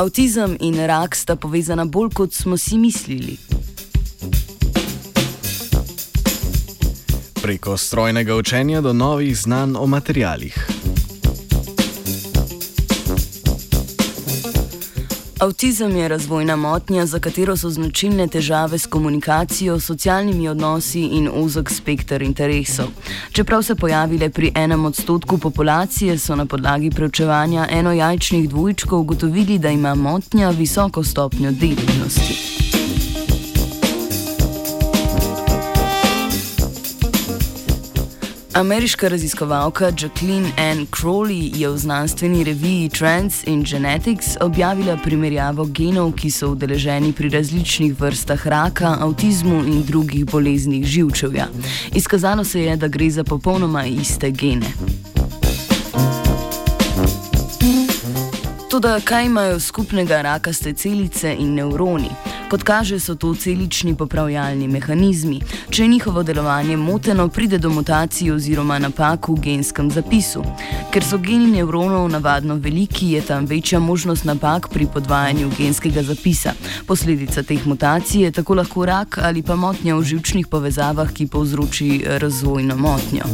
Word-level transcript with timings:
Avtizem 0.00 0.56
in 0.60 0.78
rak 0.86 1.12
sta 1.16 1.34
povezana 1.36 1.84
bolj 1.84 2.14
kot 2.16 2.32
smo 2.32 2.56
si 2.56 2.78
mislili. 2.78 3.36
Preko 7.42 7.76
strojnega 7.76 8.36
učenja 8.36 8.80
do 8.80 8.92
novih 8.92 9.36
znanj 9.38 9.76
o 9.76 9.86
materialih. 9.86 10.79
Avtizem 15.40 15.96
je 15.96 16.08
razvojna 16.08 16.56
motnja, 16.56 17.06
za 17.06 17.18
katero 17.18 17.56
so 17.56 17.70
značilne 17.70 18.26
težave 18.28 18.78
s 18.78 18.86
komunikacijo, 18.86 19.80
socialnimi 19.80 20.48
odnosi 20.48 21.00
in 21.00 21.30
ozek 21.34 21.70
spektr 21.70 22.22
interesov. 22.22 22.86
Čeprav 23.32 23.62
se 23.62 23.74
pojavile 23.74 24.30
pri 24.30 24.52
enem 24.54 24.84
odstotku 24.84 25.38
populacije, 25.38 26.18
so 26.18 26.36
na 26.36 26.46
podlagi 26.46 26.90
preučevanja 26.90 27.66
enojajčnih 27.70 28.48
dvojčkov 28.48 29.00
ugotovili, 29.00 29.58
da 29.58 29.70
ima 29.70 29.94
motnja 29.94 30.50
visoko 30.50 31.04
stopnjo 31.04 31.50
delitnosti. 31.50 32.59
Ameriška 38.54 39.08
raziskovalka 39.08 39.84
Jacqueline 39.84 40.50
Ann 40.56 40.86
Crowley 40.86 41.52
je 41.54 41.68
v 41.68 41.76
znanstveni 41.78 42.44
reviji 42.44 42.88
Trends 42.88 43.46
in 43.46 43.64
Genetics 43.64 44.26
objavila 44.40 44.96
primerjavo 44.96 45.64
genov, 45.64 46.12
ki 46.12 46.30
so 46.30 46.50
udeleženi 46.50 47.12
pri 47.12 47.28
različnih 47.28 48.00
vrstah 48.00 48.46
raka, 48.46 48.96
avtizmu 49.00 49.62
in 49.66 49.84
drugih 49.86 50.24
boleznih 50.26 50.86
živčevja. 50.86 51.46
Izkazalo 51.94 52.44
se 52.44 52.62
je, 52.62 52.76
da 52.76 52.88
gre 52.88 53.10
za 53.10 53.24
popolnoma 53.24 53.86
iste 53.86 54.30
gene. 54.30 54.72
Toda 58.70 59.00
kaj 59.04 59.26
imajo 59.26 59.60
skupnega 59.60 60.22
rakaste 60.22 60.72
celice 60.72 61.36
in 61.38 61.54
nevroni? 61.54 62.29
Kot 62.50 62.62
kaže, 62.62 62.98
so 63.00 63.14
to 63.14 63.34
celični 63.34 63.94
popravljalni 63.94 64.68
mehanizmi. 64.68 65.40
Če 65.70 65.82
je 65.82 65.88
njihovo 65.88 66.22
delovanje 66.22 66.76
moteno, 66.76 67.28
pride 67.28 67.58
do 67.58 67.70
mutacij 67.70 68.32
oziroma 68.32 68.78
napak 68.78 69.28
v 69.28 69.36
genskem 69.40 69.90
zapisu. 69.90 70.42
Ker 70.90 71.06
so 71.06 71.18
geni 71.22 71.46
nevronov 71.52 72.08
navadno 72.10 72.56
veliki, 72.58 73.12
je 73.12 73.22
tam 73.22 73.46
večja 73.46 73.78
možnost 73.78 74.24
napak 74.24 74.68
pri 74.68 74.86
podvajanju 74.86 75.50
genskega 75.58 76.02
zapisa. 76.02 76.56
Posledica 76.86 77.42
teh 77.42 77.66
mutacij 77.66 78.24
je 78.24 78.32
tako 78.32 78.58
lahko 78.58 78.84
rak 78.84 79.18
ali 79.22 79.42
pa 79.42 79.54
motnja 79.56 79.94
v 79.94 80.02
žilčnih 80.02 80.50
povezavah, 80.50 81.12
ki 81.12 81.30
povzroči 81.30 82.02
razvojno 82.18 82.76
motnjo. 82.76 83.30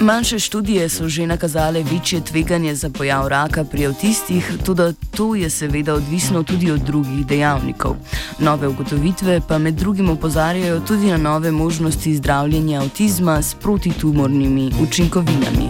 Manjše 0.00 0.38
študije 0.38 0.88
so 0.88 1.08
že 1.08 1.26
nakazale 1.26 1.82
večje 1.82 2.20
tveganje 2.20 2.74
za 2.74 2.90
pojav 2.90 3.28
raka 3.28 3.64
pri 3.64 3.86
avtistih, 3.86 4.52
tudi 4.64 4.82
to 5.16 5.34
je 5.34 5.50
seveda 5.50 5.94
odvisno 5.94 6.42
tudi 6.42 6.70
od 6.70 6.80
drugih 6.80 7.26
dejavnikov. 7.26 7.96
Nove 8.38 8.68
ugotovitve 8.68 9.40
pa 9.48 9.58
med 9.58 9.74
drugim 9.74 10.10
opozarjajo 10.10 10.80
tudi 10.80 11.06
na 11.06 11.16
nove 11.16 11.52
možnosti 11.52 12.16
zdravljenja 12.16 12.80
avtizma 12.80 13.42
s 13.42 13.54
protitumornimi 13.54 14.70
učinkovinami. 14.82 15.68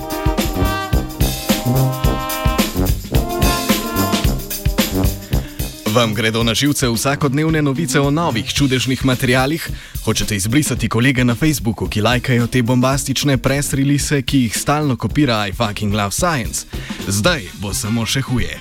Vam 5.94 6.14
gredo 6.14 6.42
na 6.42 6.54
živce 6.54 6.88
vsakodnevne 6.88 7.62
novice 7.62 8.00
o 8.00 8.10
novih 8.10 8.54
čudežnih 8.54 9.04
materialih? 9.04 9.70
Hočete 10.08 10.36
izbrisati 10.36 10.88
kolege 10.88 11.24
na 11.24 11.34
Facebooku, 11.34 11.88
ki 11.88 12.00
lajkajo 12.00 12.46
te 12.46 12.62
bombastične 12.62 13.36
presrilise, 13.38 14.22
ki 14.22 14.38
jih 14.38 14.56
stalno 14.56 14.96
kopira 14.96 15.46
I 15.48 15.52
fucking 15.52 15.94
love 15.94 16.12
science? 16.12 16.64
Zdaj 17.08 17.44
bo 17.60 17.74
samo 17.74 18.06
še 18.06 18.22
huje. 18.24 18.56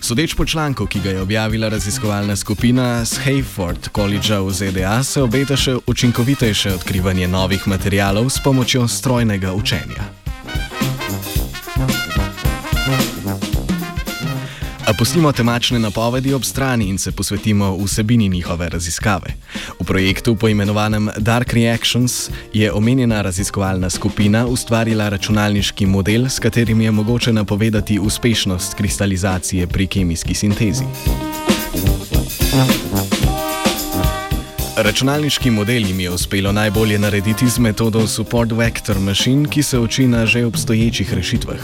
Sodeč 0.00 0.34
po 0.36 0.44
članku, 0.44 0.86
ki 0.86 1.00
ga 1.00 1.10
je 1.10 1.22
objavila 1.24 1.68
raziskovalna 1.68 2.36
skupina 2.36 3.04
z 3.04 3.16
Hayford 3.24 3.88
College 3.96 4.38
v 4.44 4.52
ZDA, 4.52 5.02
se 5.02 5.22
obeta 5.22 5.56
še 5.56 5.78
učinkovitejše 5.86 6.74
odkrivanje 6.74 7.28
novih 7.28 7.64
materialov 7.68 8.28
s 8.28 8.44
pomočjo 8.44 8.88
strojnega 8.88 9.56
učenja. 9.56 10.19
A 14.90 14.94
pustimo 14.98 15.30
temačne 15.32 15.78
napovedi 15.78 16.32
ob 16.34 16.42
strani 16.44 16.88
in 16.88 16.98
se 16.98 17.12
posvetimo 17.12 17.76
vsebini 17.84 18.28
njihove 18.28 18.68
raziskave. 18.68 19.34
V 19.80 19.84
projektu 19.84 20.34
poimenovanem 20.36 21.08
Dark 21.18 21.52
Reactions 21.52 22.30
je 22.52 22.72
omenjena 22.72 23.22
raziskovalna 23.22 23.90
skupina 23.90 24.46
ustvarila 24.46 25.08
računalniški 25.08 25.86
model, 25.86 26.26
s 26.28 26.38
katerim 26.38 26.80
je 26.80 26.90
mogoče 26.90 27.32
napovedati 27.32 27.98
uspešnost 27.98 28.74
kristalizacije 28.74 29.66
pri 29.66 29.86
kemijski 29.86 30.34
sintezi. 30.34 30.84
Računalniški 34.82 35.50
model 35.50 35.86
jim 35.86 36.00
je 36.00 36.10
uspelo 36.10 36.52
najbolje 36.52 36.98
narediti 36.98 37.48
z 37.48 37.58
metodo 37.58 38.06
Support 38.06 38.52
Vector 38.52 38.98
Machine, 38.98 39.48
ki 39.48 39.62
se 39.62 39.78
uči 39.78 40.06
na 40.06 40.26
že 40.26 40.46
obstoječih 40.46 41.14
rešitvah. 41.14 41.60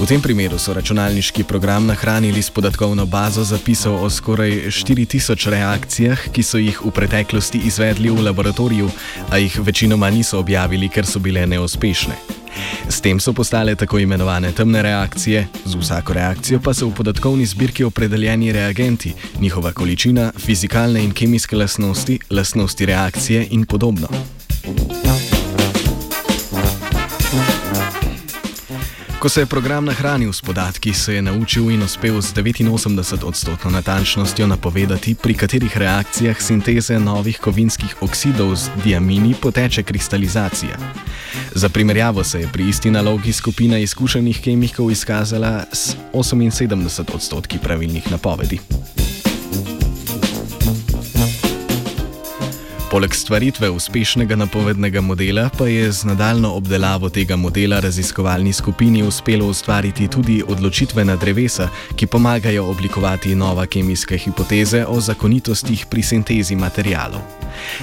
V 0.00 0.06
tem 0.06 0.20
primeru 0.20 0.58
so 0.58 0.74
računalniški 0.74 1.44
program 1.44 1.86
nahranili 1.86 2.42
s 2.42 2.50
podatkovno 2.50 3.06
bazo 3.06 3.44
zapisov 3.44 4.04
o 4.04 4.10
skoraj 4.10 4.50
4000 4.50 5.50
reakcijah, 5.50 6.28
ki 6.32 6.42
so 6.42 6.58
jih 6.58 6.82
v 6.84 6.90
preteklosti 6.90 7.58
izvedli 7.64 8.10
v 8.10 8.20
laboratoriju, 8.20 8.90
a 9.30 9.38
jih 9.38 9.58
večinoma 9.58 10.10
niso 10.10 10.38
objavili, 10.38 10.88
ker 10.88 11.06
so 11.06 11.18
bile 11.18 11.46
neuspešne. 11.46 12.39
S 12.88 13.00
tem 13.00 13.20
so 13.20 13.32
postale 13.32 13.74
tako 13.74 13.98
imenovane 13.98 14.52
temne 14.52 14.82
reakcije, 14.82 15.46
z 15.64 15.74
vsako 15.74 16.12
reakcijo 16.12 16.60
pa 16.64 16.74
so 16.74 16.88
v 16.88 16.94
podatkovni 16.94 17.46
zbirki 17.46 17.84
opredeljeni 17.84 18.52
reagenti, 18.52 19.14
njihova 19.40 19.72
količina, 19.72 20.32
fizikalne 20.38 21.04
in 21.04 21.12
kemijske 21.12 21.56
lastnosti, 21.56 22.18
lastnosti 22.30 22.86
reakcije 22.86 23.46
in 23.50 23.66
podobno. 23.66 24.39
Ko 29.20 29.28
se 29.28 29.40
je 29.40 29.46
program 29.46 29.84
nahranil 29.84 30.32
s 30.32 30.40
podatki, 30.40 30.94
se 30.94 31.14
je 31.14 31.22
naučil 31.22 31.70
in 31.70 31.82
uspel 31.82 32.20
z 32.20 32.32
89-odstotno 32.34 33.70
natančnostjo 33.70 34.46
napovedati, 34.46 35.14
pri 35.14 35.34
katerih 35.34 35.76
reakcijah 35.76 36.40
sinteze 36.40 36.98
novih 36.98 37.38
kovinskih 37.38 37.96
oksidov 38.00 38.56
z 38.56 38.70
diamini 38.84 39.34
poteče 39.42 39.82
kristalizacija. 39.82 40.76
Za 41.54 41.68
primerjavo 41.68 42.24
se 42.24 42.40
je 42.40 42.48
pri 42.52 42.68
isti 42.68 42.90
nalogi 42.90 43.32
skupina 43.32 43.78
izkušenih 43.78 44.40
kemikov 44.40 44.90
izkazala 44.90 45.64
s 45.72 45.96
78 46.12 47.14
odstotki 47.14 47.58
pravilnih 47.58 48.10
napovedi. 48.10 48.58
Poleg 52.90 53.14
stvaritve 53.14 53.68
uspešnega 53.70 54.34
napovednega 54.36 55.00
modela 55.00 55.44
pa 55.58 55.68
je 55.70 55.92
z 55.92 56.04
nadaljno 56.04 56.50
obdelavo 56.58 57.08
tega 57.08 57.36
modela 57.36 57.78
raziskovalni 57.80 58.52
skupini 58.52 59.02
uspelo 59.02 59.46
ustvariti 59.46 60.08
tudi 60.08 60.42
odločitvena 60.48 61.16
drevesa, 61.16 61.68
ki 61.96 62.06
pomagajo 62.06 62.64
oblikovati 62.66 63.34
nova 63.34 63.66
kemijske 63.66 64.18
hipoteze 64.18 64.84
o 64.86 65.00
zakonitostih 65.00 65.86
pri 65.90 66.02
sintezi 66.02 66.56
materijalov. 66.56 67.22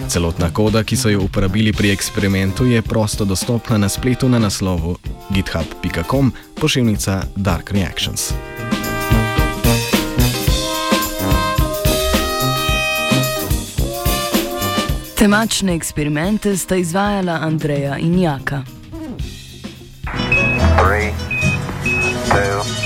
Celotna 0.07 0.51
koda, 0.53 0.83
ki 0.83 0.97
so 0.97 1.09
jo 1.09 1.23
uporabili 1.23 1.73
pri 1.73 1.91
eksperimentu, 1.91 2.65
je 2.65 2.81
prosto 2.81 3.25
dostopna 3.25 3.77
na 3.77 3.89
spletu 3.89 4.29
na 4.29 4.39
naslovu 4.39 4.97
github.com 5.29 6.33
pošiljka 6.59 7.23
Dark 7.35 7.71
Reactions. 7.71 8.33
Temačne 15.17 15.73
eksperimente 15.73 16.57
sta 16.57 16.75
izvajala 16.75 17.39
Andreja 17.41 17.97
in 17.97 18.19
Jaka. 18.19 18.61
Three, 20.77 21.09
two, 22.29 22.76